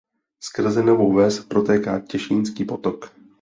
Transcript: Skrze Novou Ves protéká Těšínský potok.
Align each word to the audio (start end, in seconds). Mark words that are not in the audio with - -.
Skrze 0.39 0.83
Novou 0.83 1.13
Ves 1.13 1.39
protéká 1.39 1.99
Těšínský 1.99 2.65
potok. 2.65 3.13